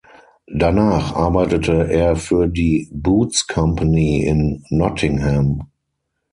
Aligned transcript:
Danach 0.47 1.15
arbeitete 1.15 1.87
er 1.87 2.15
für 2.15 2.47
die 2.47 2.89
Boots 2.91 3.45
Company 3.45 4.23
in 4.25 4.65
Nottingham. 4.71 5.67